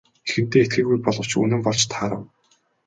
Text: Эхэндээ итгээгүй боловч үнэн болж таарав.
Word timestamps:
Эхэндээ 0.27 0.61
итгээгүй 0.63 0.97
боловч 1.03 1.31
үнэн 1.43 1.61
болж 1.65 1.81
таарав. 1.93 2.23